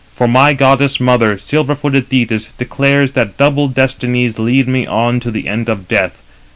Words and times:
For 0.15 0.27
my 0.27 0.53
goddess 0.55 0.99
mother, 0.99 1.37
silver 1.37 1.75
footed 1.75 2.07
Thetis, 2.09 2.49
declares 2.57 3.11
that 3.11 3.37
double 3.37 3.67
destinies 3.67 4.39
lead 4.39 4.67
me 4.67 4.87
on 4.87 5.19
to 5.19 5.29
the 5.29 5.47
end 5.47 5.69
of 5.69 5.87
death. 5.87 6.19